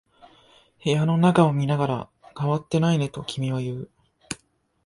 [0.83, 3.91] 部屋の中を見ながら、変わっていないねと君は言う。